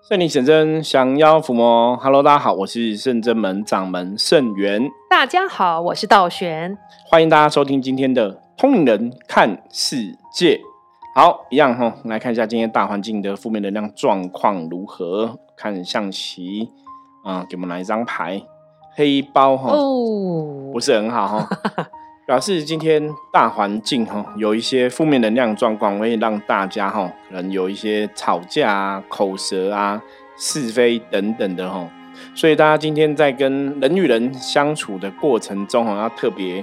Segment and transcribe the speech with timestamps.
[0.00, 1.96] 圣灵显真，降妖伏魔。
[1.96, 4.88] Hello，大家好，我是圣真门掌门圣元。
[5.10, 6.78] 大家好，我是道玄。
[7.06, 10.60] 欢迎大家收听今天的通灵人看世界。
[11.14, 15.38] 好，一样哈，来看一下今天大环境的负面能量状况如何。
[15.56, 16.70] 看象棋
[17.24, 18.40] 啊，给我们来一张牌，
[18.94, 21.48] 黑包哈，哦，不是很好哈。
[22.28, 23.02] 表示今天
[23.32, 29.98] 大环境哈有一些负面能量状况，会让大家哈可能有一些吵架啊、口舌啊、
[30.38, 31.88] 是非等等的哈，
[32.34, 36.62] 所以大家今天在跟人与人相处的过程中哈，要特别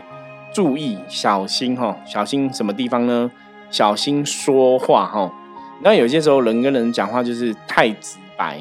[0.54, 3.32] 注意小心哈，小心什么地方呢？
[3.72, 5.34] 小心说话哈。
[5.82, 8.60] 那有些时候人跟人讲话就是太直白，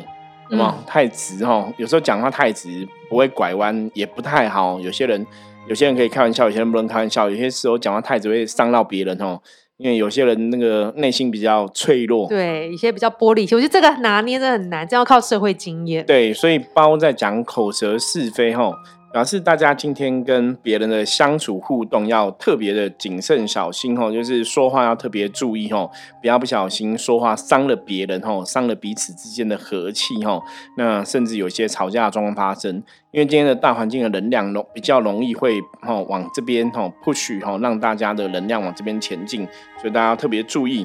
[0.48, 4.80] 那么太直哈，有时候讲话太直不会拐弯，也不太好。
[4.80, 5.26] 有些人。
[5.66, 7.30] 有些人可以开玩笑，有些人不能开玩笑。
[7.30, 9.40] 有些时候讲话太直会伤到别人哦，
[9.78, 12.28] 因为有些人那个内心比较脆弱。
[12.28, 16.04] 对，一些比较玻璃心，我觉得这个拿捏的很难，这要靠社会经验。
[16.04, 18.74] 对，所以包在讲口舌是非吼。
[19.14, 25.88] 表示大家今天跟别人的相处互动要特别的谨慎小心哦，就是说话要特别注意哦，
[26.20, 30.42] 不要不小心说话伤了别人哦，伤了彼此之间的和气哦。
[30.76, 39.46] 那甚至有些吵架的状况发生，因为今天的大环境的能量容比较容易会哦往这边哦 push 哦，让大家的能量往这边前进，
[39.80, 40.84] 所以大家要特别注意。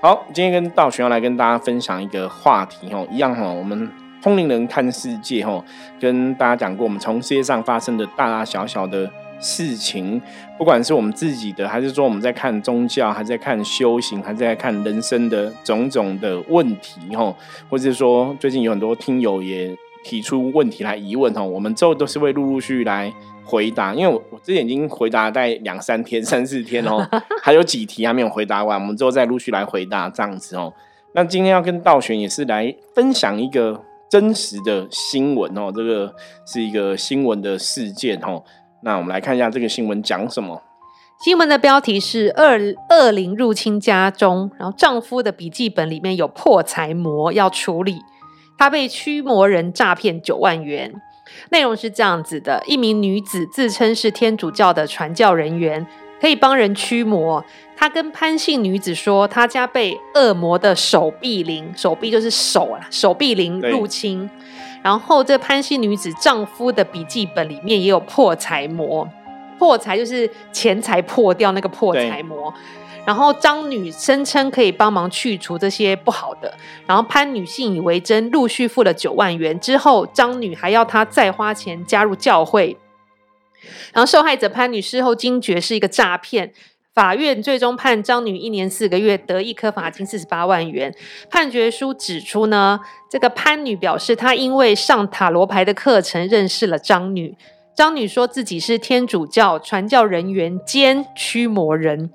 [0.00, 4.07] 好，今天跟道玄要来跟大家分享一个话题哦，一样哈，我们。
[4.22, 5.64] 通灵人看世界，哈，
[6.00, 10.20] 跟大家讲过，我们从世界上发生的大大小小的事情，
[10.58, 17.34] 不管是我们自己的，还是说我们在看宗教，还在看修行，还在看人生的种种的问题，哈，
[17.70, 23.12] 或者说最近有很多听友也提出问题来疑问，哈，我们之后都是会陆陆续续来
[23.44, 27.08] 回答，因为我我之前已经回答在两三天、三四天哦，
[27.40, 30.74] 还有几题还没有回答完，我们之后再陆续来回答这样子哦。
[31.12, 33.84] 那今天要跟道玄也是来分享一个。
[34.10, 36.14] 真实的新闻哦，这个
[36.46, 38.42] 是一个新闻的事件哦。
[38.82, 40.62] 那我们来看一下这个新闻讲什么。
[41.24, 47.96] 新闻的标题是“恶恶灵入侵家中”，然后丈夫的笔记本里面有破财魔要处理，
[48.56, 50.94] 他被驱魔人诈骗九万元。
[51.50, 55.86] 内容是这样子的：一名女子自称是天主教的传教人员。
[56.20, 57.44] 可以帮人驱魔。
[57.76, 64.28] 他跟潘姓女子说，他家被恶魔的手臂灵，手臂就是手啊，手臂灵入侵。
[64.82, 69.08] 然后这潘姓女子丈夫的笔记本里面也有破财魔，
[69.58, 72.52] 破财就是钱财破掉那个破财魔。
[73.04, 76.52] 然后张女声称可以帮忙去除这些不好的。
[76.86, 82.76] 然后潘女信以为真，陆续付了九万元之后，张女还要她再花钱加入教会。
[83.92, 86.52] 然后受害者潘女事后惊觉是一个诈骗，
[86.94, 90.94] 法院最终判张女一年四个月，得一颗罚金四十八万元。
[91.30, 92.80] 判决书指出呢，
[93.10, 97.36] 这个潘女表示，她因为上塔罗牌的课程认识了张女。
[97.76, 102.10] 张女说自己是天主教传教人员兼驱魔人，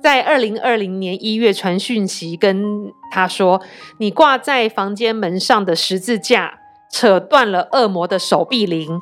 [0.00, 3.60] 在二零二零年一月传讯息跟她说
[3.98, 6.60] ：“你挂在房间门上的十字架，
[6.92, 9.00] 扯断了恶魔的手臂灵。”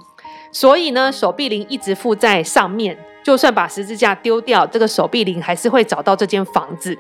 [0.57, 6.99] 所以呢，手臂铃一直附在上面，就算把十字架丢掉，这个手臂铃还是会找到这间房子。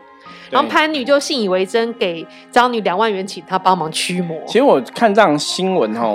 [0.50, 4.38] 然后潘女就信以为真，给张女两万元，请她帮忙驱魔。
[4.46, 6.14] 其实我看这样新闻哈，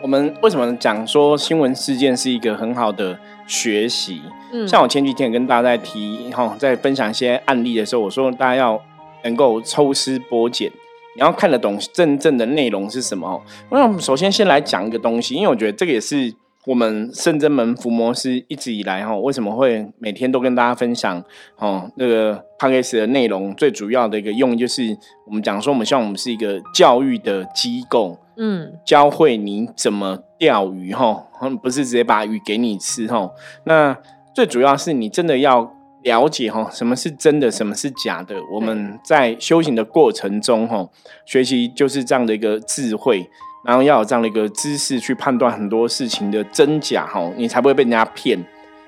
[0.00, 4.22] 我 们为什么讲说新闻事件是一个很好的学习？
[4.52, 8.80] 嗯，像我前几天跟大家在提哈，在分享一些案例的时候，我说大家要
[9.24, 10.70] 能够抽丝剥茧，
[11.16, 13.42] 你要看得懂真正的内容是什么。
[13.70, 16.32] 那我们首先先来讲一个东西，因为我觉得这个也是。
[16.66, 21.24] 我们圣真门伏魔师一直以来哈，为什么会每天都跟大家分享
[21.56, 23.54] 哦那个 p a c k a g e 的内容？
[23.54, 31.26] 最主要的一个用意就是我们讲说，我们希望我们是一个教育的机构，嗯，教会你怎么钓鱼哈，
[31.62, 33.30] 不是直接把鱼给你吃哈。
[33.64, 33.96] 那
[34.34, 38.36] 最主要是你真的要了解哈，什么是真的，什么是假的。
[38.52, 40.86] 我们在修行的过程中哈，
[41.24, 43.30] 学习就是这样的一个智慧。
[43.62, 48.38] 然后要有这样的一个知识去判断很多事情的真假哈，你才不会被人家骗。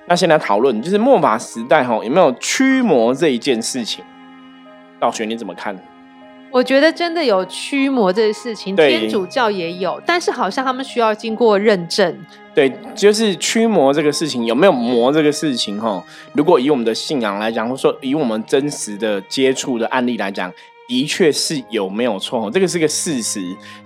[0.07, 4.05] 那现在讨论就是末法时代哈，有没有驱魔这一件事情？
[4.99, 5.79] 道玄你怎么看？
[6.51, 12.19] 我觉得真的有驱魔这个事情，天主教也有，但是好像他们需要经过认证。
[12.55, 16.03] 对，就是驱魔这个事情有没有魔这个事情哈？
[16.35, 20.53] 如果以我们的信仰来讲，或者说以我们真实的接触的案例来讲。
[20.93, 22.51] 的确是有没有错？
[22.51, 23.41] 这个是个事实，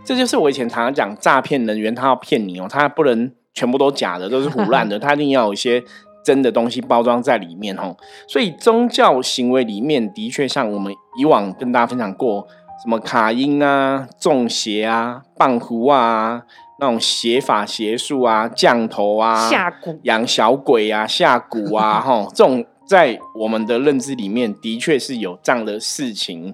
[0.04, 5.80] 这就是我以前常常讲诈骗人员，他要骗你哦，他不能全部都假的，都是胡乱的， 他一定要有一些
[6.24, 7.96] 真的东西包装在里面哦。
[8.26, 12.44] 所以宗教行为里面的确像我们以往跟大家分享过，
[12.82, 16.42] 什么卡因啊、中邪啊、棒胡啊，
[16.80, 26.52] 那种邪法邪术啊、降头啊、下蛊、养小鬼啊、下蛊啊，哈，这种在我们的认知里面的确是有这样的事情。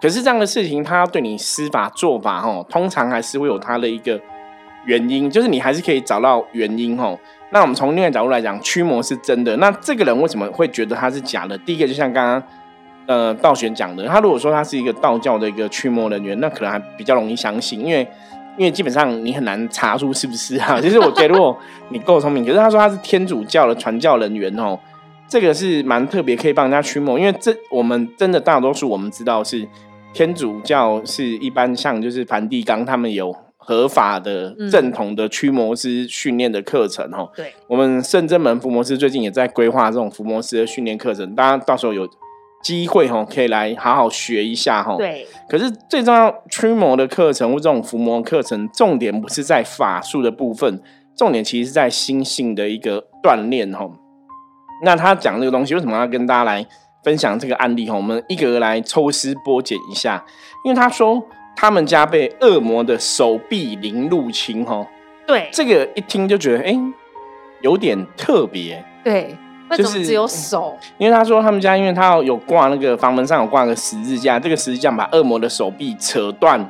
[0.00, 4.20] 可是这样的事情，他要对你施法做法，哦，通常还是会有他的一个
[4.84, 7.18] 原因，就是你还是可以找到原因，哦。
[7.50, 9.56] 那我们从另外角度来讲，驱魔是真的。
[9.56, 11.56] 那这个人为什么会觉得他是假的？
[11.58, 12.42] 第一个就像刚刚
[13.06, 18.06] 呃道玄讲的，他如果说他是一个道教的一个驱魔人员，那可能还比较容易相信，因为
[18.58, 20.80] 因为基本上你很难查出是不是啊。
[20.80, 21.56] 其实我觉得如果
[21.90, 24.78] 你够聪明，可是他说他是天主教的传教人员哦，
[25.28, 27.18] 这个是蛮特别，可以帮人家驱魔。
[27.18, 29.66] 因为这我们真的大多数我们知道是
[30.12, 33.34] 天主教是一般像就是梵蒂冈他们有。
[33.68, 42.08] 合法的正统的驱魔师训练的课程，哈，对，我们圣真门伏魔师最近也在规划这种伏魔师的训练课程，大家到时候有
[42.62, 44.94] 机会，哈，可以来好好学一下，哈。
[44.96, 45.26] 对。
[45.48, 50.80] 可是最重要驱魔的课程或这种伏魔课程，重点不是在法术的部分，
[51.16, 53.90] 重点其实是在心性的一个锻炼，哈。
[54.82, 56.66] 那他讲这个东西，为什么要跟大家来
[57.02, 57.88] 分享这个案例？
[57.88, 60.24] 哈，我们一个个来抽丝剥茧一下，
[60.64, 61.22] 因为他说。
[61.58, 64.86] 他们家被恶魔的手臂灵入侵，哈，
[65.26, 66.76] 对，这个一听就觉得，哎，
[67.62, 69.34] 有点特别，对，
[69.70, 76.60] 就是只有手，因为他说他们家，因为他有挂那个房门上有挂个十字架，这个十字架把恶魔的手臂扯断，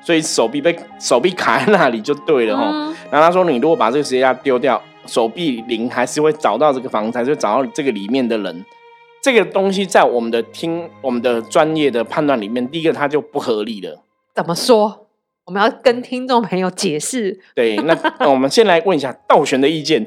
[0.00, 2.64] 所以手臂被手臂卡在那里就对了，哈。
[3.10, 4.80] 然后他说，你如果把这个十字架丢掉，
[5.10, 8.64] 手臂灵还是会找到这个房子，还是会找到这个里面的人。
[9.20, 14.04] 这个东西在我们的听我们的专业的判断里面，第一个它就不合理了。
[14.34, 15.08] 怎么说？
[15.46, 17.40] 我们要跟听众朋友解释。
[17.56, 20.06] 对，那那我们先来问一下道玄的意见。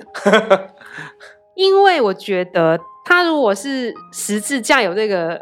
[1.55, 5.39] 因为我觉得，他如果是十字架有这个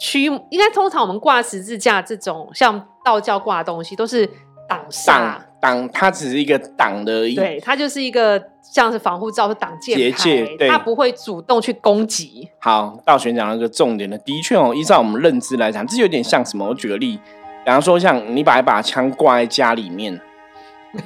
[0.00, 4.26] 驱，应该通常我们挂十字架这种像道教挂的东西，都是
[4.68, 12.48] 挡煞挡，它只是一个挡的，对，它就是一个像是防护罩是挡箭牌，它不会主动去攻击。
[12.58, 16.66] 好，道玄讲了一个重点的，的确哦，依照我们认知来讲，这有点像什么？
[16.66, 17.16] 我举个例。
[17.64, 20.20] 比方说，像你把一把枪挂在家里面，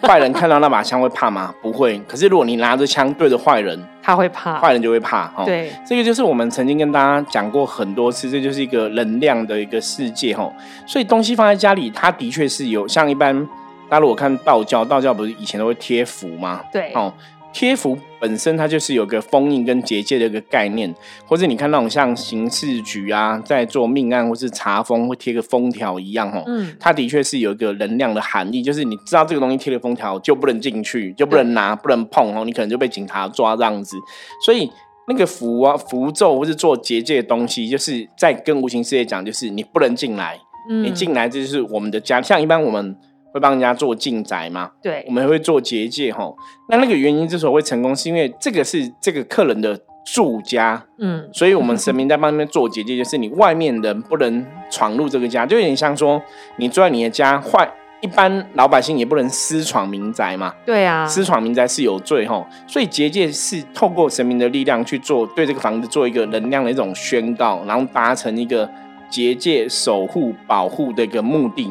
[0.00, 1.54] 坏人看到那把枪会怕吗？
[1.60, 2.00] 不会。
[2.08, 5.26] 可是如果你拿着枪对着坏人，他会怕，坏人就会怕。
[5.36, 10.50] 哦对，这个就是我们曾经跟大家讲过很多次，这就是一个能量的一个世界哦。
[10.86, 13.46] 所以东西放在家里，它的确是有像一般，
[13.88, 16.62] 大家如果看道教，道教不是以前都会贴符吗？
[16.72, 17.12] 对，哦。
[17.52, 20.94] 贴符本身它就是有个封印跟结界的一个概念，
[21.24, 33.96] 或者你看那种像刑事局啊，在做命案或是查封会贴个封条一样，哦，嗯，它的确是有一个能量的含义，就是你知道这个东西贴了封条就不能进去，就不能拿，不能碰哦，你可能就被警察抓这样子。
[34.44, 34.70] 所以
[35.08, 42.20] 那个符啊、符咒或是做结界的东西，就是在跟无形世界讲，就是你不能进来，你进来这就是我们的家。
[42.20, 42.94] 像一般我们。
[43.36, 44.70] 会帮人家做进宅嘛？
[44.82, 46.34] 对，我们会做结界哈。
[46.70, 56.20] 那那个原因之所以会成功，是因为这个是这个客人的住家，嗯，所以我们神明在帮那边做结界，就是你外面人不能闯入这个家，就有点像说
[56.56, 60.54] 你住在你的家，坏一般老百姓也不能私闯民宅嘛。
[60.64, 62.46] 对啊，私闯民宅是有罪吼。
[62.66, 68.66] 所以结界是透过神明的力量去做，对这个房子做一个能量的一种宣告，然后达成一个
[69.10, 71.70] 结界守护保护的一个目的。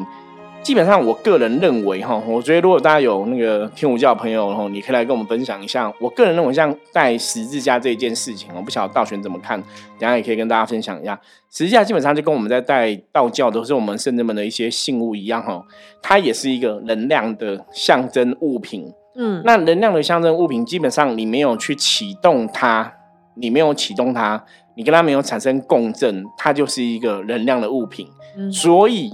[0.62, 5.92] 基本上，我个人认为哈，我觉得如果大家有那个天主教朋友哈，你可以来跟我们分享一下。
[6.00, 9.60] 我个人认为，像带十字架这一件事情，我不晓得道玄怎么看，
[9.96, 11.18] 等下也可以跟大家分享一下。
[11.52, 15.64] 十字架基本上就跟我们在带道教都是我们圣人们的一些信物一样哈，
[16.02, 18.92] 它也是一个能量的象征物品。
[19.14, 22.92] 嗯，那能量的象征物品，基本上你没有去启动它，
[23.36, 24.44] 你没有启动它，
[24.76, 28.08] 你跟它没有产生共振，它就是一个能量的物品。
[28.36, 29.12] 嗯，所以。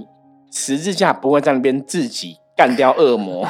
[0.55, 3.47] 十字架不会在那边自己干掉恶魔，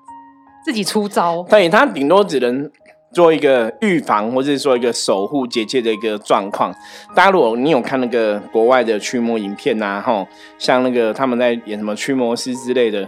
[0.64, 1.42] 自己出招。
[1.42, 2.70] 对他顶多只能
[3.12, 6.74] 做一个预防，或者是说一个守护结界的一个状况。
[7.14, 10.26] 大家如果你有看那个国外的驱魔影片呐，吼，
[10.58, 13.06] 像那个他们在演什么驱魔师之类的，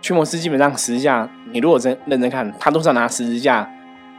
[0.00, 3.70] 驱魔师基本上十字架，你如果真认真看，他都是拿十字架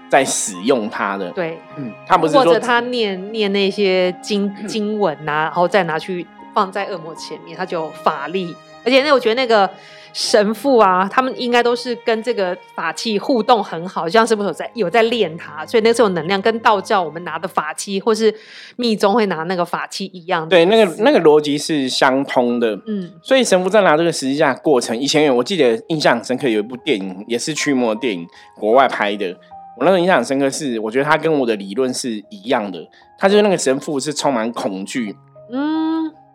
[0.08, 1.30] 在使用它的。
[1.32, 6.26] 对，嗯，他不是或者他念念那些经 经文呐，然后再拿去。
[6.54, 8.56] 放在恶魔前面，他就有法力，
[8.86, 9.70] 而且那我觉得那个
[10.14, 18.32] 神父啊，他们应该都是跟这个法器互动很好，像是不是有在有在练它，所以那是有能量，跟道教我们拿的法器或是
[18.76, 20.48] 密宗会拿那个法器一样。
[20.48, 22.80] 对，那个那个逻辑是相通的。
[22.86, 29.36] 嗯，所以神父在拿这个十字架过程，以前我记得印象深刻有一部电影，也是驱魔电影，国外拍的。
[29.80, 35.16] 我那个印象深刻是，我觉得他跟我的理论是一样的，他就是那个神父是充满恐惧。
[35.52, 35.93] 嗯。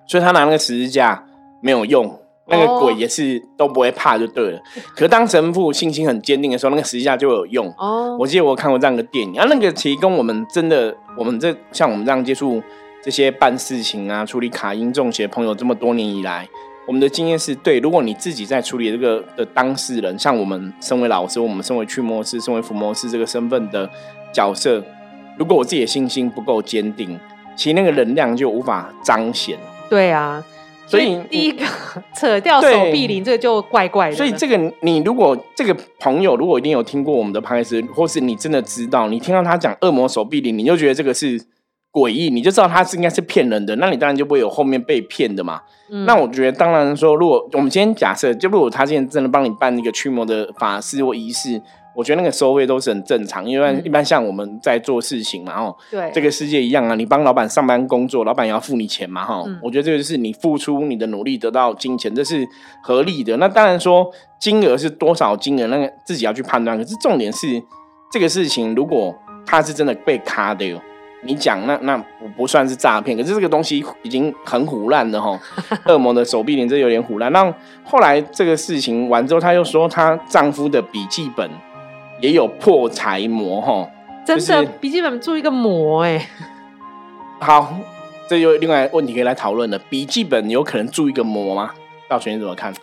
[0.08, 1.22] 所以他拿那个十字架
[1.60, 4.58] 没有用，那个鬼也是都不会怕就对了。
[4.94, 7.72] 可是当神父信心很坚定的时候，那个十字架就有用。
[7.76, 12.62] 哦，我记得我看过这样的电影，啊，那个其实跟我们真的，我们这像我们这样接触
[13.02, 16.48] 这些办事情啊、处理卡因中邪朋友这么多年以来，
[16.86, 17.78] 我们的经验是对。
[17.80, 23.90] 如果你自己在处理这个的当事人，像我们身为老师，我们身为驱魔师、身为伏魔师这个身份的
[24.32, 24.82] 角色，
[25.36, 27.20] 如果我自己的信心不够坚定，
[27.54, 29.58] 其实那个能量就无法彰显。
[29.88, 30.44] 对啊。
[30.86, 31.66] 所以第一个
[32.16, 34.16] 扯掉手臂灵，这个就怪怪的。
[34.16, 41.38] 所以这个你如果这个朋友如果一定有听过我们的拍摄，或是你真的知道，你听到他讲恶魔手臂灵，你就觉得这个是
[41.92, 45.60] 诡异，你就知道他是应该是骗人的，那你当然就不会有后面被骗的嘛。
[46.06, 51.60] 那我觉得当然说，如果我们今天假设，就如果他今天真的帮你办一个驱魔的法事或仪式。
[51.98, 62.46] 我觉得那个收费都是很正常，因为一般像我们在做事情嘛，哦，对，这个世界一样啊，你帮老板上班工作，老板也要付你钱嘛，哈，我觉得这个是你付出你的努力得到金钱，这是
[62.84, 63.36] 合理的。
[63.38, 66.78] 那当然说金额是多少金额，那个自己要去判断。
[66.78, 67.60] 可是重点是
[68.12, 69.12] 这个事情，如果
[69.44, 70.80] 他是真的被卡的，
[71.24, 75.36] 你讲那那不不算是诈骗，可是这个东西已经很虎烂了哈。
[75.86, 77.32] 恶魔的手臂连这有点虎烂。
[77.32, 77.52] 那
[77.82, 81.50] 后来这个事情完之后，他又说她丈夫的笔记本。
[82.20, 83.88] 也有破财魔哈，
[84.26, 86.28] 真的笔记本注一个魔哎。
[87.40, 87.76] 好，
[88.28, 89.78] 这又另外问题可以来讨论了。
[89.88, 91.72] 笔记本有可能注一个魔吗？
[92.08, 92.74] 道玄你怎么看？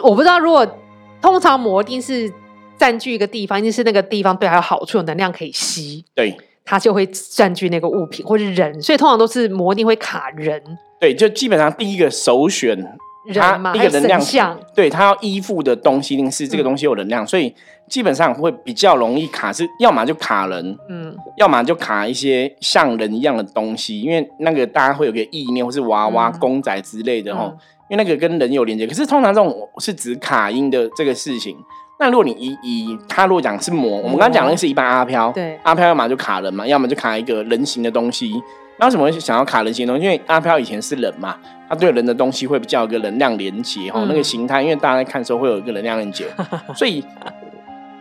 [0.00, 0.64] 我不知道，如果
[1.20, 2.32] 通常魔一定是
[2.76, 10.62] 占据一个地方，一定是那个地方对它有好处，有能量可以吸，对，它就会占据那个物品或者人，所以通常都是魔一定会卡人。
[11.00, 12.98] 对，就基本上第一个首选。
[13.34, 17.54] 他一个能量，对他要依附的东西，一定是这个东西有能量，所以
[17.88, 27.52] 基本上会比较容易卡，是要么就卡人，嗯，要么就卡一些像人一样的东西，因为那个大家会有个意念，或是娃娃、公仔之类的哈，
[27.88, 28.86] 因为那个跟人有连接。
[28.86, 31.56] 可是通常这种是指卡音的这个事情。
[32.00, 38.32] 那如果你以以他如果讲是魔，我们刚刚讲的是一般阿飘，对，阿飘要么就卡人嘛，要么就卡一个人形的东西。
[38.78, 40.04] 那为什么会想要卡人形东西？
[40.04, 41.36] 因为阿飘以前是人嘛，
[41.68, 46.26] 他对人的东西会比较有个能量连接哈，那个形态，因为大家在看的时候会有一个能量连接，
[46.74, 47.04] 所以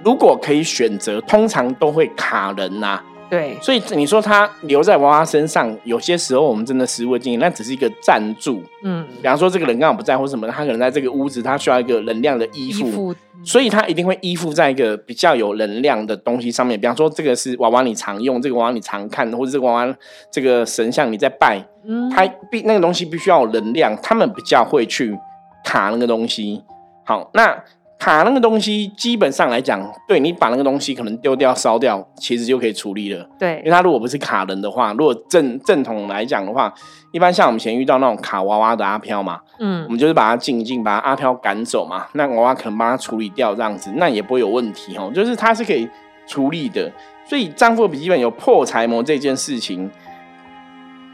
[0.03, 3.01] 如果可以选择，通常都会卡人呐。
[3.29, 8.63] 对，所以你说他留在娃娃身上，有些时候我们真的实物经验，那只是一个赞助。
[8.83, 16.79] 嗯，比方说这个人刚好不在或什么，他可能在这个屋子，他需要一个能量的依附，所以他一定会依附在一个比较有能量的东西上面。
[16.79, 19.95] 比方说这个是娃娃你常用，这个娃娃你常看，或者这个娃娃
[20.31, 25.17] 这个神像你在拜，嗯，他必那个东西必须要有能量，他们比较会去
[25.65, 26.63] 卡那个东西。
[27.03, 27.63] 好，那。
[27.99, 33.27] 卡那个东西，基本上来讲，对你把那个东西可能丢掉、烧掉，其实就可以处理了。
[33.39, 36.71] 对，因为它如果不是卡人的话，如果正正统来讲的话，
[37.11, 45.89] 一般像我们以前遇到那种卡娃娃的阿飘嘛，嗯，我们就是把它静一静，把阿飘赶走嘛，那娃娃可能帮他处理掉这样子，那也不会有问题哦，就是它是可以
[46.27, 46.91] 处理的。
[47.25, 49.89] 所以丈夫笔记本有破财魔这件事情，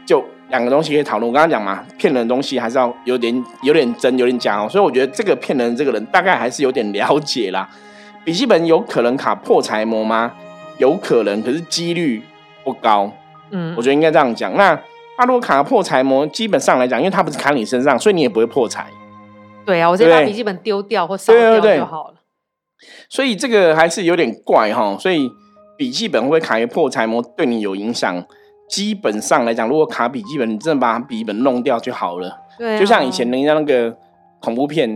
[0.06, 0.22] 就。
[0.50, 1.28] 两个东西可以讨论。
[1.28, 4.68] 我刚刚讲嘛，骗人的东西还是要有点有点真，有点假哦。
[4.68, 7.68] 所以我觉得这个骗人这个人大概还是有点了解啦。
[8.24, 10.32] 笔记本有可能卡破财魔吗？
[10.78, 12.22] 有可能，可是几率
[12.64, 13.12] 不高。
[13.50, 14.56] 嗯，我觉得应该这样讲。
[14.56, 14.74] 那
[15.16, 18.86] 他如果卡破财魔，基本上来讲，因为他不是卡你身上，所以你也不会破财。
[19.64, 22.14] 对啊，我直接把笔记本丢掉或烧掉就好了。
[23.08, 24.96] 所以这个还是有点怪哈。
[24.98, 25.30] 所以
[25.76, 28.24] 笔记本会卡一个破财魔，对你有影响。
[28.68, 32.40] 基本上来讲，如果卡笔记本，你真的把笔记本弄掉就好了。
[32.58, 33.96] 对，就像以前人家那个
[34.40, 34.88] 恐怖片，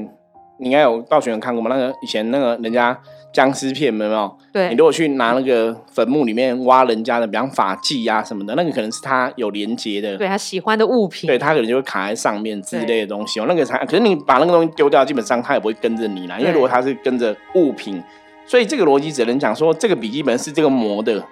[0.58, 1.70] 你应该有道学有看过吗？
[1.70, 2.98] 那个以前那个人家
[3.32, 4.36] 僵尸片，有没有？
[4.52, 4.70] 对。
[4.70, 13.44] 你如果去拿那个坟墓里面挖人家的，比方法器啊什么的，那个可能是他有连接的，对他喜欢的物品，对他可能就会卡在上面之类的东西哦。
[13.48, 18.02] 那个才，可是你把那个东西丢掉，基本上他也不会跟着你啦，因为如果他是跟着物品，
[18.46, 21.22] 所以这个逻辑只能讲说，这个笔记本是这个模的。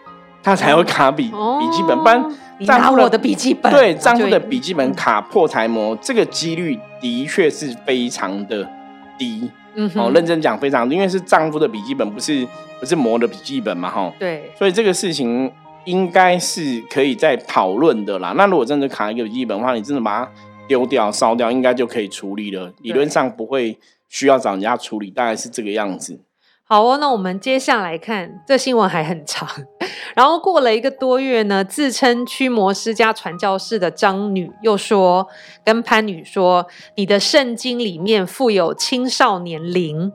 [0.47, 2.25] 他才会卡笔笔记本，不然
[2.65, 8.65] 丈夫的笔记本对丈夫的笔记本卡破财魔，这个几率的确是非常的
[9.19, 9.51] 低。
[9.75, 12.47] 嗯，哦，认真讲非常，因为是丈夫的笔记本，不是
[12.79, 14.13] 不是磨的笔记本嘛，哈。
[14.21, 15.51] 对，所以这个事情
[15.85, 18.33] 应该是可以再讨论的啦。
[18.37, 20.31] 那如果真的卡一个笔记本的话，你真的把它
[20.69, 22.73] 丢掉、烧掉，应该就可以处理了。
[22.83, 23.77] 理论上不会
[24.09, 26.21] 需要找人家处理，大概是这个样子。
[26.69, 29.49] 好哦，那我们接下来看这新闻还很长。
[30.17, 35.29] 然后过了一个多月呢，自称驱魔师加传教士的张女又说，
[35.65, 40.11] 跟潘女说：“你的圣经里面附有青少年灵，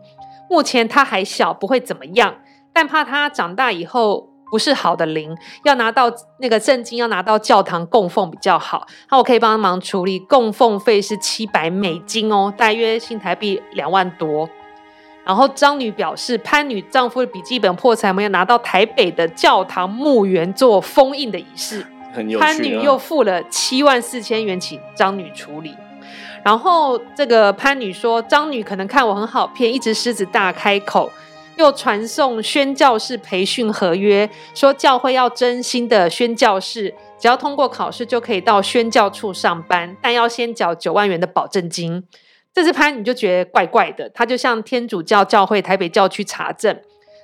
[0.50, 2.36] 目前他还小，不会怎么样，
[2.74, 8.86] 但怕他长大以后不是好的灵，要拿到那个圣经，要拿到教堂供奉比较好。
[9.10, 14.50] 那我可以帮忙处理，供奉费是七百美金哦，大约新台币两万多。
[15.24, 21.86] 然后张女表示，潘女丈夫的笔记本破财没有拿到台北的教堂墓园做封印的仪式，
[22.40, 25.76] 潘女又付了七万四千元请张女处理。
[26.44, 31.12] 然后这个潘女说，张女可能看我很好骗，一直狮子大开口。
[31.58, 42.04] 又传送宣教士培训合约，说教会要真心的宣教士，只要通过考试就可以到宣教处上班，但要先缴九万元的保证金。
[42.54, 46.74] 这次潘女就觉得怪怪的，他就向天主教教会台北教区查证，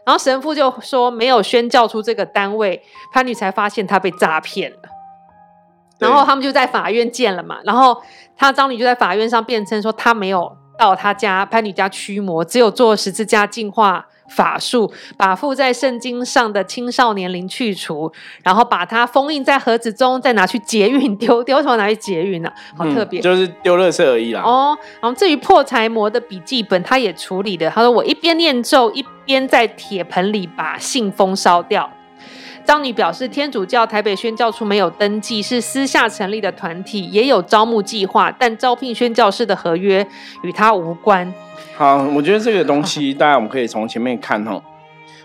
[0.06, 2.82] 然后神父就说没有宣教出这个单位，
[3.14, 4.78] 潘女才发现他被诈骗了。
[6.00, 8.02] 然后他们就在法院见了嘛，然后
[8.36, 14.08] 他张女就在法院上辩称说他没有到他家潘女家驱魔，只有做十字架净化。
[14.30, 18.12] 法术把附在圣经上的青少年灵去除，
[18.44, 22.52] 然后把它封印在盒子中，再拿去捷运丢 丢，什么拿去捷运呢？
[22.78, 24.42] 好特别，就是丢垃圾而已啦。
[24.42, 27.70] 哦，然后至于破财魔的笔记本，他也处理的。
[27.70, 31.90] 他说：“我一边念咒，一边在铁盆里把信封烧掉。”
[32.68, 40.06] 张女表示，天主教台北宣教处没有登记，是私下成立的团体，也有招募计划，但招聘宣教士的合约
[40.44, 41.34] 与他无关。
[41.78, 44.62] 好，我觉得这个东西，大家我们可以从前面看哈。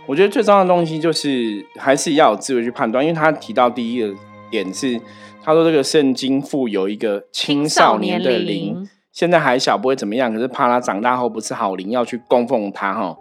[0.07, 4.15] 我觉得最重要的东西就是还是要有智慧去判断，因为他提到第一个
[4.49, 5.01] 点是，
[5.43, 13.17] 他说这个圣经附有一个青少年的灵，现在还小不会怎么样，可是怕他长大后不是好灵，要去供奉他哈。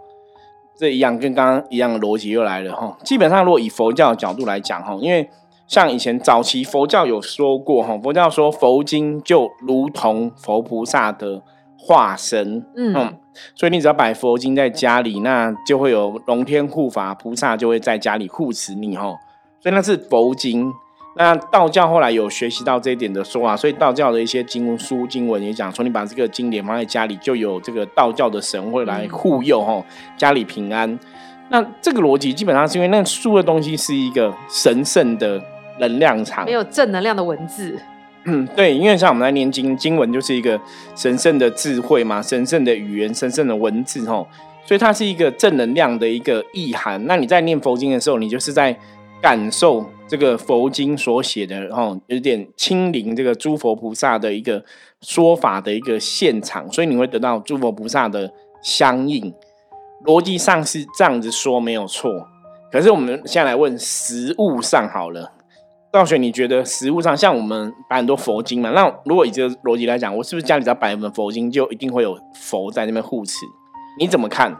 [0.76, 2.96] 这一样跟刚刚一样的逻辑又来了哈。
[3.04, 5.28] 基本上，如果以佛教的角度来讲哈，因为
[5.66, 11.42] 像以前早期佛教有说过哈，佛教说佛经就如同佛菩萨的
[11.78, 13.14] 化身，嗯，
[13.54, 19.16] 所以你只要摆佛经在家里，那就会有龙天护法菩萨就会在家里护持你哈。
[19.60, 20.72] 所以那是佛经。
[21.14, 29.84] 那道教后来有学习到这一点的说法，所以道教的一些经书经文也讲说，你把这个经典放在家里，就有这个道教的神会来护佑哈，
[30.16, 30.98] 家里平安。
[31.50, 35.38] 那这个逻辑基本上是因为那书的东西是一个神圣的
[35.78, 37.78] 能量场，没有正能量的文字。
[38.24, 40.58] 嗯， 对，因为像我们来念经，经文就是一个
[40.96, 44.26] 神圣的智慧嘛，神圣的语言，神圣的文字哈，
[44.64, 47.04] 所以它是一个正能量的一个意涵。
[47.06, 48.74] 那你在念佛经的时候，你就是在。
[49.22, 54.62] 感受这个佛经所写的，然后有点亲临这个诸佛菩萨的一个
[55.00, 58.30] 说法的一个现场，所以你会得到诸佛菩萨的
[58.62, 59.32] 相应。
[60.04, 62.10] 逻辑上是这样子说没有错，
[62.70, 65.32] 可是我们现在来问实物上好了，
[65.90, 68.68] 道学你觉得实物上像我们摆很多佛经嘛？
[68.72, 73.46] 那如果以这个逻辑来讲，我是不是家里只要摆一本佛经，就一定会有佛在那边护持？
[73.98, 74.54] 你怎么看？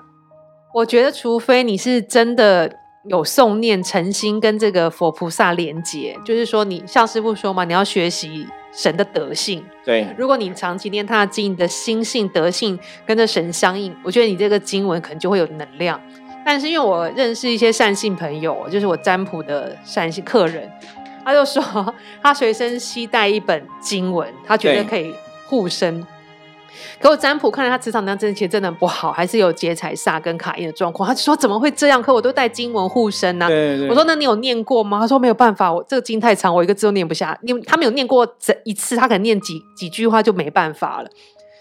[0.77, 2.79] 我觉得，除非你是真的。
[3.05, 9.65] 有诵念诚心跟这个佛菩萨连接，就是说你像师傅说嘛，你要学习神的德性。
[9.85, 16.01] 对，如果你长期念他的经，你的心性德性跟着神相应，我觉得你这个经文可能就会有能量。
[16.45, 20.71] 但是因为我认识一些善信朋友，就是我占卜的善信客人，
[21.25, 25.13] 他就说 他随身携带一本经文，他觉得可以
[25.47, 26.07] 护身。
[27.01, 31.09] 可我占卜看了他磁场能量真的其实真的不好，还是有劫财煞跟卡印的状况。
[31.09, 32.03] 他就说怎么会这样？
[32.03, 33.47] 可我都带经文护身呢。
[33.89, 35.01] 我说那你有念过吗？
[35.01, 37.39] 他说没有办法，我这个经太长，我一个字都念不下。
[37.43, 41.09] 你他没有念过这一次，他可能念几几句话就没办法了。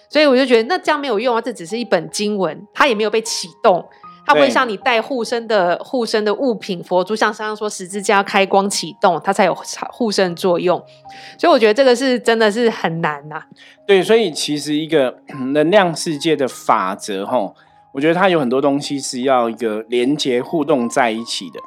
[0.10, 3.86] 所以我就觉得那这样没有用啊，这只是一本经文，他也没有被启动。
[4.32, 9.54] 它不会像你带护身的护身的物品，佛珠像刚刚说十字架开光启动，它才有
[9.92, 10.82] 护身作用。
[11.38, 13.44] 所以我觉得这个是真的是很难呐。
[13.86, 15.18] 对，所以其实一个
[15.54, 17.54] 能量世界的法则，哈，
[17.92, 21.60] 我觉得它有很多东西是要一个连接互动在一起的。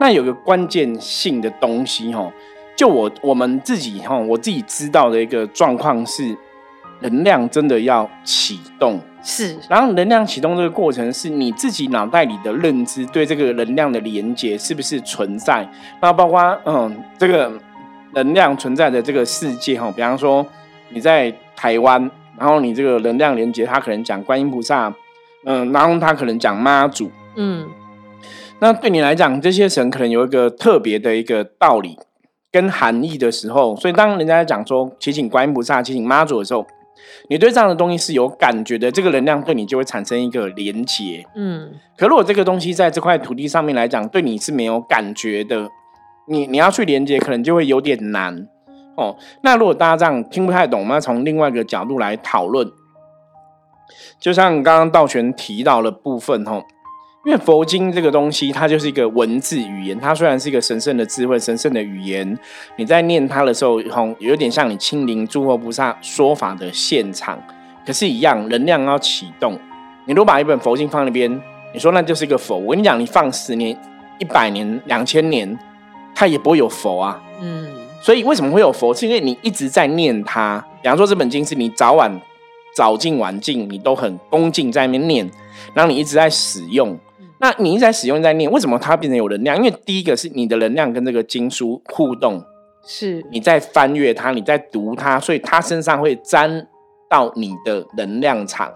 [0.00, 2.32] 那有个关键性的东西，哈，
[2.76, 6.36] 就我我们自己哈，我自己知道的一个状况是，
[7.00, 9.00] 能量真的要启动。
[9.20, 15.68] 是，然后能量启动这个过程是你自己脑袋里的认知对这个能量的连接是不是存在？
[16.00, 17.52] 那包括嗯，这个
[18.14, 20.46] 能量存在的这个世界哈，比方说
[20.90, 24.94] 你在台湾，然后你这个能量连接，他可能讲观音菩萨，
[25.44, 27.68] 嗯，然后他可能讲妈祖，嗯，
[28.60, 31.98] 那对你来讲，这些神可能有一个特别的一个道理
[32.52, 36.64] 跟含义的时候，所以当人家在讲说祈请观音菩萨、祈请妈祖的时候。
[37.28, 41.24] 你对这样的东西是有感觉的，这个能量对你就会产生一个连接。
[41.34, 45.68] 嗯，可如果这个东西在这块土地上面来讲，对你是没有感觉的，
[46.26, 48.48] 你你要去连接，可能就会有点难
[48.96, 49.16] 哦。
[49.42, 52.70] 那如果大家这样听不太懂，我们要从另外一个角度来讨论。
[54.20, 56.62] 就像刚刚道玄提到的部分，吼，因
[57.28, 62.38] 因为佛经这个东西，它就是一个文字语言，它虽然是一个神圣的智慧、神圣的语言，
[62.76, 67.38] 你在念它的时候，吼，有点像你亲临诸佛菩萨说法的现场，
[67.86, 69.58] 可是，一样能量要启动。
[70.06, 71.30] 你如果把一本佛经放那边，
[71.74, 73.78] 你说那就是一个佛，我跟你讲，你放十年、
[74.18, 75.58] 一百年、两千年，
[76.14, 77.22] 它也不会有佛啊。
[77.42, 77.68] 嗯，
[78.00, 78.94] 所以为什么会有佛？
[78.94, 80.64] 是因为你一直在念它。
[80.80, 82.18] 比方说，这本经是你早晚
[82.74, 85.30] 早进晚进，你都很恭敬在那边念，
[85.74, 86.98] 然后你一直在使用。
[87.40, 89.56] 那你一直在使用在念，为什么它变成有能量？
[89.56, 92.42] 因为第一个是你的能量跟这个经书互动，
[92.84, 96.66] 是你在翻阅它，你在读它，所以它身上会沾
[97.08, 98.72] 到你的能量场，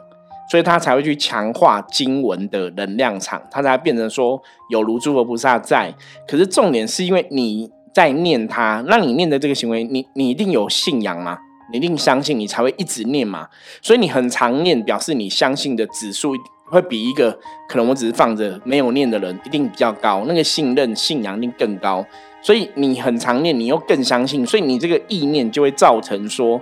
[0.49, 5.93] 所以它才会去强化经文的能量场，它才变成说有如诸佛菩萨在。
[6.29, 11.39] 可是重点是因为你在念它，那你念的这个行为，你你一定有信仰吗？
[11.73, 13.49] 你一定相信，你才会一直念嘛。
[13.81, 16.35] 所以你很常念，表示你相信的指数。
[16.73, 22.05] 会比一个可能我只是放着没有念的人一定比较高，那个信任信仰一定更高。
[22.41, 26.61] 所以你很常念，你又更相信，所以你这个意念就会造成说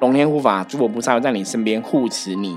[0.00, 2.54] 龙天护法、诸佛菩萨在你身边护持你。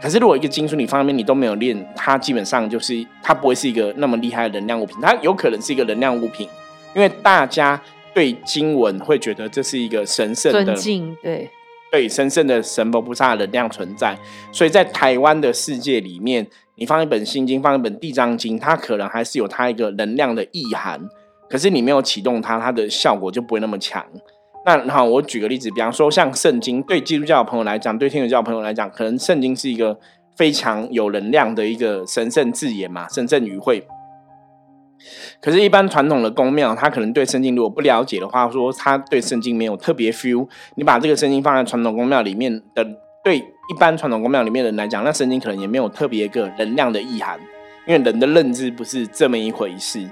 [0.00, 6.46] 可是如果一个经书你方面你都没有练，它基本上就是它不会是一个那么厉害的能量物品，它有可能是一个能量物品，
[6.94, 7.80] 因为大家
[8.14, 11.50] 对经文会觉得这是一个神圣的尊敬，对。
[11.90, 14.16] 对神圣的神佛菩萨的能量存在，
[14.52, 16.46] 所以在台湾的世界里面，
[16.76, 21.00] 你放一本心经，放一本地藏经，它可能还是有它一个能量的意涵。
[21.48, 24.04] 可是你没有启动它，它的效果就不会那么强。
[24.66, 29.98] 那好，我举个例子，比方说像圣经，对基督教的朋友来讲，对天主教朋友来讲，可能圣经是一个
[30.36, 33.86] 非常有能量的一个神圣字眼嘛，神圣语汇。
[35.40, 40.46] 可是，一般传统的宫庙，他可能对圣经如果不了解的话，说他对圣经没有特别 feel。
[40.76, 42.84] 你把这个圣经放在传统宫庙里面的，
[43.22, 47.38] 对一般传统宫庙里面的人来讲，那圣经可能也没有特别一个能量的意涵，
[47.86, 50.06] 因为人的认知不是这么一回事。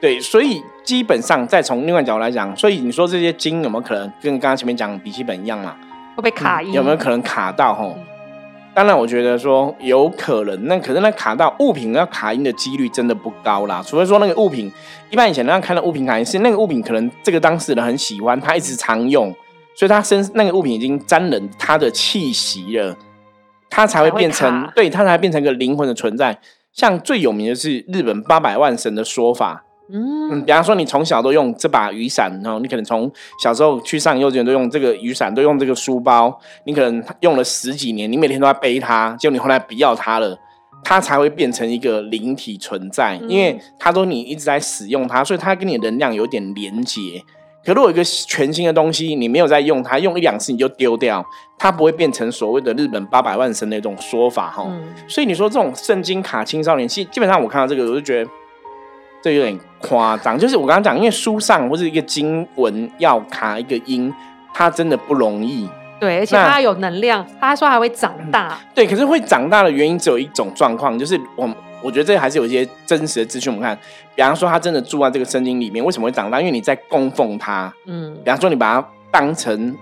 [0.00, 5.76] 对，所以基本上再从另外角度来讲，所以你说这些经有没有可能跟刚刚前面讲笔记本一样嘛？
[6.16, 6.62] 会被卡？
[6.62, 7.74] 有没有可能卡到？
[7.74, 7.96] 吼？
[8.72, 13.82] 当然，我觉得说有可能，那可是那卡到物品要卡音的几率真的不高啦。
[13.84, 14.70] 除非说那个物品，
[15.10, 19.34] 一般以前那样看到物品卡音是那个物品可能这个当事人很喜欢，他一直常用，
[19.74, 22.96] 所以他身那个物品已经沾染他的气息了，
[23.68, 26.38] 他才会变成，对他才变成一个灵魂的存在。
[26.72, 29.64] 像最有名的是日本八百万神的说法。
[29.92, 33.10] 嗯，比方说你从小都用这把雨伞，然后你可能从
[33.42, 40.38] 小时候去上幼稚园都用这个雨伞，都用这个书包，你可能用了十几年，你每天都在背它，结果你后来不要它了，
[40.84, 47.00] 它才会变成一个灵体存在，因为它都你一直在使用它，所以它跟你的能量有点连接。
[47.64, 51.24] 可如果一个全新的东西你没有在用它，用一两次你就丢掉，
[51.58, 54.66] 它不会变成所谓的日本八百万神那种说法哈。
[55.08, 58.30] 所以你说这种圣经卡青少年，基基本上我看到这个我就觉得。
[59.22, 64.12] 这有点夸张，就是我刚刚讲，因为书上或者一个经文要卡一个音，
[64.54, 65.68] 它真的不容易。
[65.98, 68.58] 对，而且它有能量，他说还会长大。
[68.74, 71.48] 对，可是会长大的原因只有一种状况，就是我
[71.82, 73.52] 我觉得这还是有一些真实的资讯。
[73.52, 73.78] 我们看，
[74.14, 76.40] 比方说他真的住在这个圣经里面，为什么会长大？
[76.40, 77.72] 因为你在供奉他。
[77.86, 79.76] 嗯，比方说你把它当成。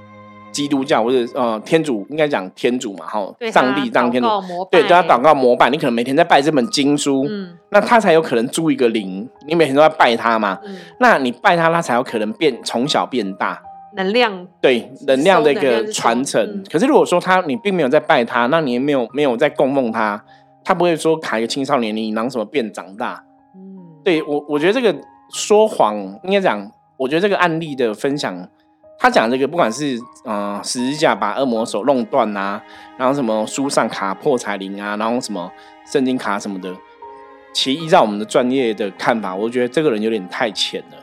[0.58, 4.28] 基督教或者呃天主应该讲天主嘛，哈，上帝当天主，
[4.72, 13.62] 对，对他祷告膜拜，你可能每天在拜这本经书，嗯，那他才有可能住一个灵，你每天都在拜他嘛，嗯，那你拜他，他才有可能变从小变大，
[13.94, 16.64] 能量对能量的一个传承。
[16.68, 20.20] 可是如果说他你并没有在拜他，那你也没有没有在供奉他，
[20.64, 23.22] 他不会说卡一个青少年，你能什么变长大？
[23.54, 24.92] 嗯，对我我觉得这个
[25.32, 28.48] 说谎应该讲，我觉得这个案例的分享。
[29.00, 32.60] 他讲这个，不管是呃十字架把恶魔手弄断啊，
[32.96, 35.50] 然后什么书上卡破财灵啊，然后什么
[35.86, 36.74] 圣经卡什么的，
[37.52, 40.98] 其实依照我们的专业的看法，我觉得这个人有点太浅了，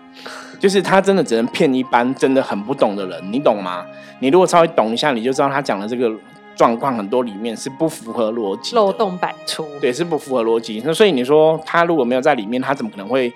[0.59, 3.85] 就是他真的只能骗一般真的很不懂的人，你懂吗？
[4.19, 6.11] 你如果稍微懂一下，你就知道他讲的这个
[6.53, 10.81] 状况很多里面是不符合逻辑，漏洞百出，对，是不符合逻辑。
[10.85, 13.33] 那所以你说他如果没有在里面，他怎么可能会？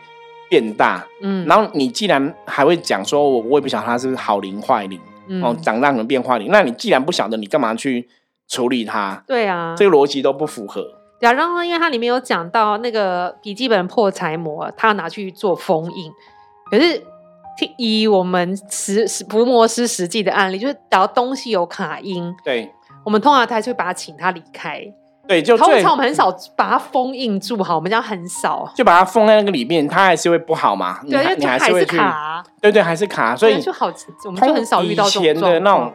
[0.50, 5.00] 变大，嗯，然后你既然还会讲说，我我也不晓得他是好灵坏灵，
[5.44, 8.10] 哦，长大可能变坏灵，那你既然不晓得，你干嘛去
[8.48, 9.24] 处理它？
[9.28, 10.96] 对啊，这个逻辑都不符合。
[11.20, 16.12] 然后，因为它里面有讲到那个笔记本破财膜，他拿去做封印，
[16.72, 17.04] 可是
[17.78, 22.72] 以我们实伏魔师实际的案例，就是只要东西有卡音，对，
[23.04, 24.82] 我们通常他就会把他请他离开。
[25.30, 31.02] 对，就通常我们很少把它封印住，好，我们家很少，就把它封在那个里面，它还是会不好嘛？
[31.08, 33.86] 对，你还是会卡，对对，还是卡，所以就好，
[34.26, 35.94] 我们就很少遇到以前的那种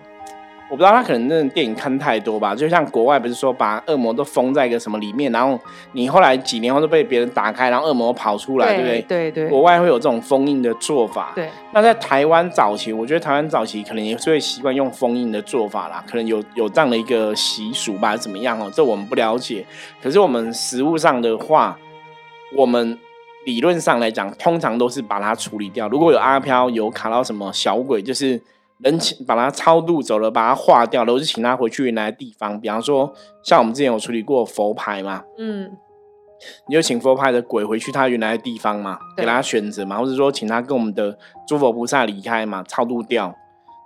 [0.70, 5.61] 我不知道他可能那种电影看太多吧，就像国外不是说把恶魔都封在一个什么里面，然后
[5.92, 9.03] 你后来几年后都被别人打开，然后恶魔跑出来，对不对？
[9.03, 9.48] 对对。
[9.48, 11.33] 国外会有这种封印的做法。
[11.35, 11.48] 对。
[11.72, 18.68] 那在台湾早期，我觉得台湾早期可能也是会习惯用封印的做法啦，可能有有这样的一个习俗吧，怎么样哦？
[18.74, 19.64] 这我们不了解。
[20.03, 21.79] 可是我们实物上的话，
[22.57, 22.98] 我们
[23.44, 25.88] 理论上来讲，通常都是把它处理掉。
[25.88, 28.40] 如果有阿飘有卡到什么小鬼，就是。
[28.78, 32.60] 人请把它超度走了，把它化掉了，我就请他回去原来的地方。
[32.60, 35.70] 比方说，像我们之前有处理过佛牌嘛，嗯，
[36.68, 43.34] 你就请佛牌的鬼回去他原来的地方嘛，给他选择嘛，或者说请他跟我们的诸佛菩萨离开嘛，超度掉。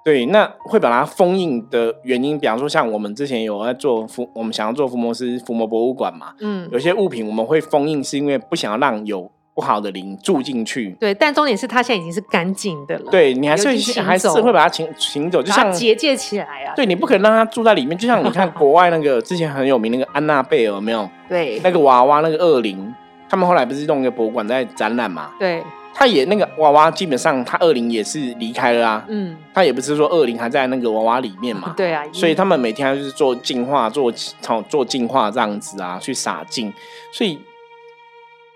[0.04, 9.30] 对，那会把它封印的原因，比方说像我们之前有在做福，我们想要做伏魔师伏魔博物馆嘛，嗯，有些物品我们会封印，是因为不想要让有。
[9.58, 13.10] 不好的灵住进去，对，但重点是它现在已经是干净的了。
[13.10, 13.66] 对你还是
[14.00, 16.72] 还是会把它请请走，就像结界起来啊。
[16.76, 21.10] 对你不可能让它住在里面，就像你看国外那个之前很有名那个安娜贝尔，没有？
[21.28, 22.94] 对，那个娃娃那个恶灵，
[23.28, 25.32] 他们后来不是弄一个博物馆在展览嘛？
[25.40, 25.60] 对，
[25.92, 29.04] 他也那个娃娃基本上他恶灵也是离开了啊。
[29.08, 31.74] 嗯，他也不是说恶灵还在那个娃娃里面嘛。
[31.76, 36.72] 对啊，所以他们每天就是做净化、做做做净化这样子啊，去洒净，
[37.10, 37.40] 所以。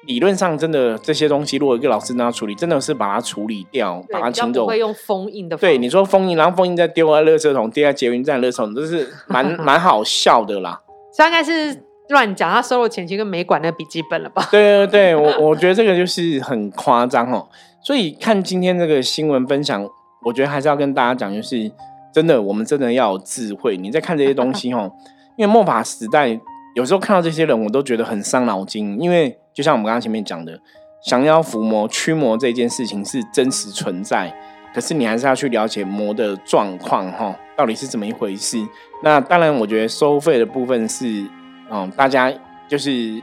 [0.07, 4.67] 理论上，真的这些东西，如果一个老师让他处理，真的是把它处理掉，把它清走。
[4.67, 5.57] 会用封印的。
[5.57, 10.81] 对，你说封印，然后封印再丢在垃圾桶，丢在捷运站垃圾桶，这是蛮 蛮好笑的啦。
[11.17, 14.49] 他应该是乱讲，他收了钱其实没管那笔记本了吧？
[14.51, 17.47] 对对对，我我觉得这个就是很夸张哦。
[17.85, 19.89] 所以看今天这个新闻分享，
[20.25, 21.71] 我觉得还是要跟大家讲，就是
[22.13, 23.77] 真的，我们真的要有智慧。
[23.77, 24.91] 你在看这些东西哦，
[25.37, 26.41] 因为末法时代。
[26.75, 30.59] 有时候看到这些人，我都觉得很伤脑筋，因为就像我们刚刚前面讲的，
[31.05, 34.35] 降妖伏魔、驱魔这件事情是真实存在，
[34.75, 38.59] 可是你还是要去了解魔的状况，哈，到底是怎么一回事。
[39.03, 41.27] 那当然，我觉得收费的部分是，
[41.71, 42.33] 嗯，大家
[42.67, 43.23] 就是应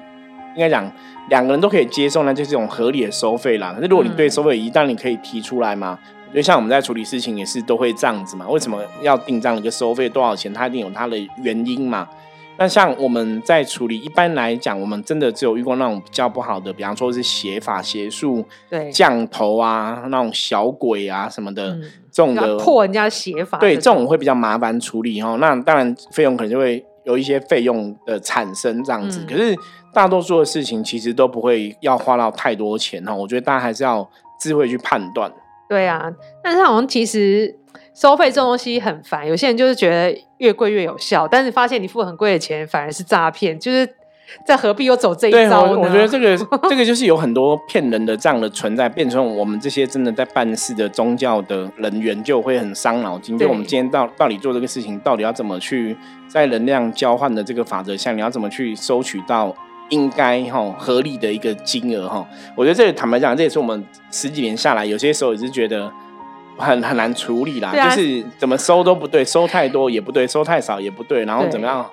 [0.57, 0.91] 该讲
[1.29, 3.73] 两个人都可以接受，那就是一种合理的收费啦。
[3.73, 5.97] 可是如果你对收费一旦你可以提出来嘛，
[6.31, 8.47] 就像我们在处理事情也是都会这样子嘛。
[8.47, 10.53] 为什么要定这样一个收费多少钱？
[10.53, 12.07] 它一定有它的原因嘛。
[12.59, 21.79] 那像我们在处理，一般来讲，我们真的只有遇过那种比较不好的，比方说是邪法邪术、对降头啊，那种小鬼啊什么的，
[22.11, 25.37] 这种的破人家写法，对这种会比较麻烦处理哈。
[25.37, 29.55] 那当然费用可能就会有一些费用的产生这样子，可是
[29.93, 33.15] 大多数的事情其实都不会要花到太多钱哈。
[33.15, 34.05] 我觉得大家还是要
[34.37, 35.31] 智慧去判断。
[35.69, 36.11] 对啊，
[36.43, 37.58] 但是好像其实。
[37.99, 43.85] 收费这东西很烦，有些人就是觉得越贵越有效，但是发现你付很贵的钱反而是诈骗，就是
[44.45, 45.77] 在何必又走这一招呢？
[45.77, 46.37] 我觉得这个
[46.69, 53.37] 这个就是有很多骗人的这样的存在，变成我们这些真的在办事的宗教的人员就会很伤脑筋。
[53.37, 55.93] 就我们今天到到底做这个事情，到底要怎么去
[56.29, 59.53] 在能量交换的这个法则下，你要怎么去收取到
[59.89, 62.25] 应该哈合理的一个金额哈？
[62.55, 65.91] 我觉得这个坦白讲，这也是我们十几年下来，有些时候也是觉得。
[66.59, 71.89] 很很难处理啦，就是怎么收都不对，收太多也不对，收太少也不对，然后怎么样？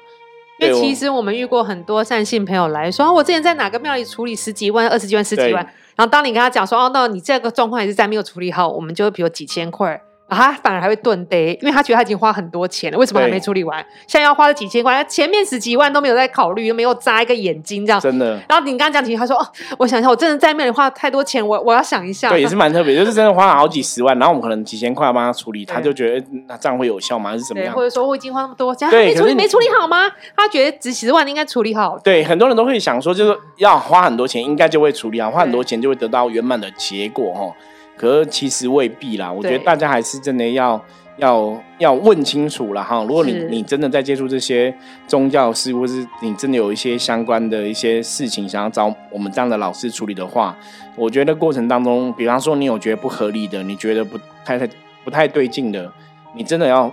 [0.58, 5.62] 因为其实我们遇过很多善信朋友来说，我之前在哪个庙里处理十几万、二十几万、十几万，
[5.94, 10.02] 然后当你跟他讲说，哦，那你这个状况也是在没有处理好，我们就比如几千块。
[10.28, 13.78] 他反而还会顿呆，因为他觉得他已经花很多钱了，为什么还没处理完？
[14.08, 18.32] 现在要花了几千块，前面十几万都没有在考虑，都没有眨一个眼睛，这样真的。
[18.48, 19.46] 然后你刚刚讲起，他说：“哦，
[19.78, 27.30] 我想一下，我真的在庙里花太多钱，我我要想一下。”对，也是蛮特别，就是真的花了好几十万，然后我们可能几千块帮他处理，他就觉得那这样会有效吗？
[27.30, 27.72] 还是怎么样？
[27.72, 30.10] 或者说我已经花那么多，这样没处理没处理好吗？
[30.36, 31.96] 他觉得几十万应该处理好。
[32.02, 37.54] 对，很多人都会想说，就是要花很多钱，应该就会处理好，花很多钱就会得到圆满的结果，哈。
[37.96, 40.80] 可是其实未必啦，我觉得大家还是真的要
[41.16, 43.02] 要要问清楚了哈。
[43.08, 44.74] 如果你你真的在接触这些
[45.06, 50.56] 宗教事，或是你真的有一些相关的一些事情想要找我们这样的老师处理的话，
[50.94, 54.68] 我觉得过程当中，比方说你有觉得不合理的，你觉得不太太
[55.04, 55.90] 不太对劲的，
[56.34, 56.92] 你真的要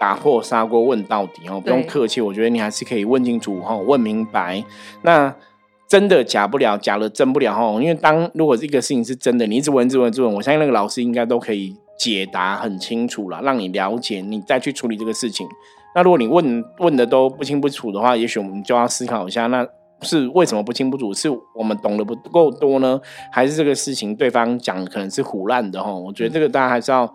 [0.00, 2.20] 打破砂锅问到底哦，不用客气。
[2.20, 4.64] 我觉得你还是可以问清楚哈，问明白
[5.02, 5.32] 那。
[5.90, 7.82] 真的假不了，假了真不了哈。
[7.82, 15.44] 因为当如果这个事情是真的，你一直问、一直问、问，我相信那个老师应该都可以解答很清楚了，让你了解，你再去处理这个事情。
[15.96, 19.66] 那如果你问问的都不清不楚的话，也许我们就要思考一下，那
[20.02, 21.12] 是为什么不清不楚？
[21.12, 23.00] 是我们懂得不够多呢，
[23.32, 25.92] 还是这个事情对方讲可能是胡乱的哈？
[25.92, 27.12] 我觉得这个大家还是要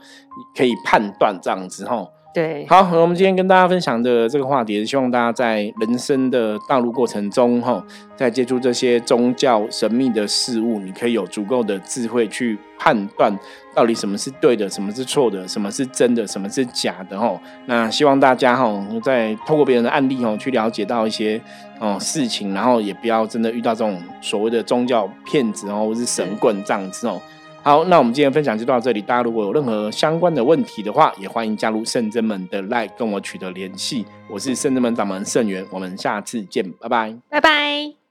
[0.54, 2.06] 可以判断这样子哈。
[2.36, 7.82] 对，好，我们今天跟大家分享的这个话题，希望大家在人生的道路过程中，哈，
[8.18, 13.32] 在接触这些宗教神秘的事物，你可以有足够的智慧去判断
[13.74, 17.40] 到底什么是对的，什么是错的，什么是真的，什么是假的，哈。
[17.68, 21.40] 那希望大家哈，在透过别人的案例，哈，去了解到一些
[21.80, 27.22] 哦事情，然后也不要真的遇到这种所谓的宗教骗子哦，或是神棍这样子哦。
[27.66, 29.02] 好，那我们今天分享就到这里。
[29.02, 34.06] 大家如果有任何相关的问题的话，也欢迎加入圣真门的 Line 跟我取得联系。
[34.30, 38.05] 我是圣真门掌门圣元，我们下次见，拜拜，拜拜。